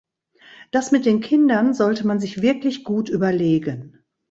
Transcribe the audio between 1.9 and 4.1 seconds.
man sich wirklich gut überlegen.